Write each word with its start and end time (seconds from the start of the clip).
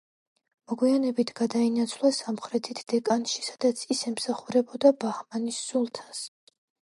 მოგვიანებით, 0.69 1.33
გადაინაცვლა 1.39 2.09
სამხრეთით 2.19 2.81
დეკანში, 2.95 3.43
სადაც 3.49 3.83
ის 3.97 4.01
ემსახურებოდა 4.13 4.93
ბაჰმანის 5.05 5.63
სულთანს. 5.69 6.25